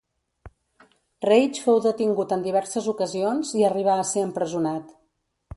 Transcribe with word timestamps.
Reich 1.25 1.59
fou 1.67 1.83
detingut 1.87 2.35
en 2.37 2.47
diverses 2.47 2.89
ocasions 2.95 3.55
i 3.61 3.67
arribà 3.71 3.99
a 4.01 4.11
ser 4.15 4.29
empresonat. 4.31 4.93